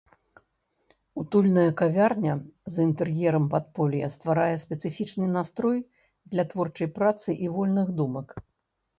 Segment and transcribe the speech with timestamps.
[1.23, 2.33] Утульная кавярня
[2.75, 5.77] з інтэр'ерам падполля стварае спецыфічны настрой
[6.37, 8.27] для творчай працы і вольных думак.